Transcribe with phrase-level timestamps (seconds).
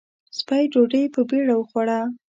[0.37, 1.99] سپۍ ډوډۍ په بېړه وخوړه.